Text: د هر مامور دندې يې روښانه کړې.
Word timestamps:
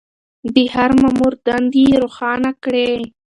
د 0.53 0.57
هر 0.73 0.89
مامور 1.01 1.33
دندې 1.45 1.81
يې 1.89 1.95
روښانه 2.03 2.51
کړې. 2.63 2.89